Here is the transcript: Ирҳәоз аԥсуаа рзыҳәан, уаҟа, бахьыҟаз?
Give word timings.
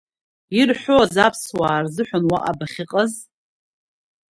Ирҳәоз 0.59 1.13
аԥсуаа 1.25 1.83
рзыҳәан, 1.83 2.23
уаҟа, 2.31 2.53
бахьыҟаз? 2.57 3.11